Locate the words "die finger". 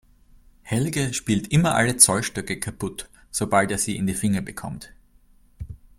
4.07-4.41